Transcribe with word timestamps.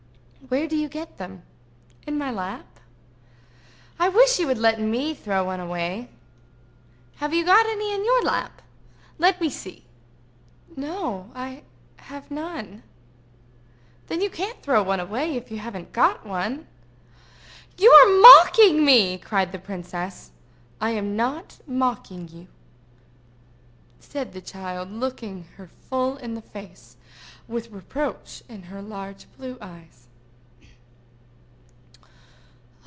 "Where 0.49 0.67
do 0.67 0.75
you 0.75 0.89
get 0.89 1.17
them?" 1.17 1.43
"In 2.05 2.17
my 2.17 2.29
lap." 2.29 2.81
"I 3.97 4.09
wish 4.09 4.37
you 4.37 4.47
would 4.47 4.57
let 4.57 4.81
me 4.81 5.13
throw 5.15 5.45
one 5.45 5.61
away." 5.61 6.09
"Have 7.17 7.33
you 7.33 7.45
got 7.45 7.65
any 7.67 7.93
in 7.93 8.03
your 8.03 8.21
lap? 8.23 8.61
Let 9.17 9.39
me 9.39 9.49
see." 9.49 9.85
"No; 10.75 11.31
I 11.33 11.63
have 11.97 12.29
none." 12.29 12.83
"Then 14.07 14.19
you 14.19 14.29
can't 14.29 14.61
throw 14.61 14.83
one 14.83 14.99
away, 14.99 15.37
if 15.37 15.51
you 15.51 15.59
haven't 15.59 15.93
got 15.93 16.25
one." 16.25 16.67
"You 17.77 17.89
are 17.89 18.19
mocking 18.21 18.83
me!" 18.83 19.19
cried 19.19 19.53
the 19.53 19.59
princess. 19.69 20.31
"I 20.81 20.89
am 20.89 21.15
not 21.15 21.59
mocking 21.65 22.27
you," 22.27 22.47
said 24.01 24.33
the 24.33 24.41
child, 24.41 24.91
looking 24.91 25.45
her 25.55 25.67
full 25.89 26.17
in 26.17 26.33
the 26.33 26.41
face, 26.41 26.97
with 27.47 27.71
reproach 27.71 28.43
in 28.49 28.63
her 28.63 28.81
large 28.81 29.27
blue 29.37 29.57
eyes. 29.61 30.07